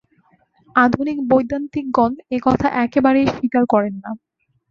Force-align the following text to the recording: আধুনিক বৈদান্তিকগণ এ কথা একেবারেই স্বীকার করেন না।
আধুনিক 0.75 1.17
বৈদান্তিকগণ 1.29 2.11
এ 2.29 2.39
কথা 2.43 2.67
একেবারেই 2.83 3.27
স্বীকার 3.35 3.63
করেন 3.73 3.93
না। 3.95 4.11